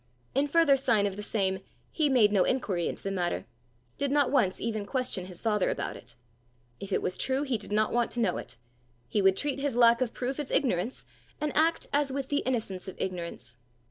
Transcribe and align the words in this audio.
In 0.33 0.47
further 0.47 0.75
sign 0.77 1.05
of 1.05 1.15
the 1.15 1.21
same, 1.21 1.59
he 1.91 2.09
made 2.09 2.31
no 2.33 2.43
inquiry 2.43 2.87
into 2.87 3.03
the 3.03 3.11
matter 3.11 3.45
did 3.99 4.09
not 4.09 4.31
once 4.31 4.59
even 4.59 4.83
question 4.83 5.25
his 5.27 5.43
father 5.43 5.69
about 5.69 5.95
it. 5.95 6.15
If 6.79 6.91
it 6.91 7.03
was 7.03 7.19
true, 7.19 7.43
he 7.43 7.59
did 7.59 7.71
not 7.71 7.93
want 7.93 8.09
to 8.13 8.19
know 8.19 8.37
it: 8.37 8.57
he 9.07 9.21
would 9.21 9.37
treat 9.37 9.59
his 9.59 9.75
lack 9.75 10.01
of 10.01 10.11
proof 10.11 10.39
as 10.39 10.49
ignorance, 10.49 11.05
and 11.39 11.55
act 11.55 11.85
as 11.93 12.11
with 12.11 12.29
the 12.29 12.41
innocence 12.47 12.87
of 12.87 12.99
ignorance! 12.99 13.57